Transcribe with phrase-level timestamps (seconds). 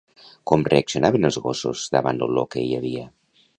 [0.51, 3.07] Com reaccionaven els gossos davant l'olor que hi havia?